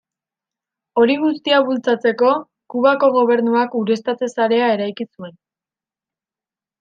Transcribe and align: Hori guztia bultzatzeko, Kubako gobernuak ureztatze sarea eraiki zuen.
Hori 1.01 1.17
guztia 1.23 1.59
bultzatzeko, 1.67 2.31
Kubako 2.75 3.09
gobernuak 3.19 3.77
ureztatze 3.81 4.31
sarea 4.37 4.71
eraiki 4.77 5.07
zuen. 5.11 5.37